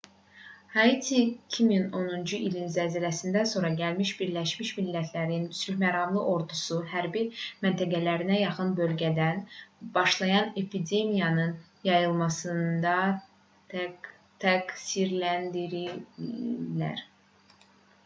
haitiyə 0.75 1.23
2010-cu 1.55 2.37
ilin 2.45 2.69
zəlzələsindən 2.75 3.47
sonra 3.49 3.69
gəlmiş 3.81 4.13
birləşmiş 4.21 4.69
millətlərin 4.77 5.43
sülhməramlı 5.57 6.23
ordusu 6.31 6.77
hərbi 6.93 7.23
məntəqələrinə 7.65 8.39
yaxın 8.39 8.71
bölgədən 8.79 9.43
başlayan 9.99 10.49
epidemiyanın 10.63 11.53
yayılmasında 11.91 12.95
təqsirləndirilirlər 14.47 17.05